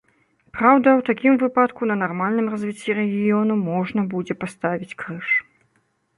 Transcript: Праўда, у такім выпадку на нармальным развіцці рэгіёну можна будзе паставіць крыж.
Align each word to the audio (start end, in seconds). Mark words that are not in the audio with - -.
Праўда, 0.59 0.93
у 1.01 1.03
такім 1.09 1.33
выпадку 1.43 1.81
на 1.91 1.97
нармальным 2.03 2.49
развіцці 2.55 2.97
рэгіёну 3.01 3.53
можна 3.69 4.01
будзе 4.17 4.33
паставіць 4.47 4.97
крыж. 5.05 5.27